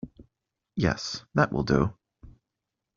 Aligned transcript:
Yes, 0.75 1.25
that 1.35 1.51
will 1.53 1.61
do. 1.61 1.93